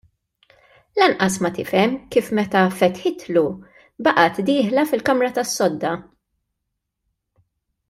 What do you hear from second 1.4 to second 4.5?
ma tifhem kif meta fetħitlu baqgħet